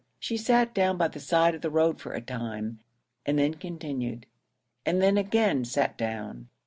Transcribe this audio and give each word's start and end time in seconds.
She 0.17 0.35
sat 0.35 0.73
down 0.73 0.97
by 0.97 1.09
the 1.09 1.19
side 1.19 1.53
of 1.53 1.61
the 1.61 1.69
road 1.69 2.01
for 2.01 2.13
a 2.13 2.21
time, 2.21 2.79
and 3.23 3.37
then 3.37 3.53
continued; 3.53 4.25
and 4.83 4.99
then 4.99 5.15
again 5.15 5.63
sat 5.63 5.95
down. 5.95 6.49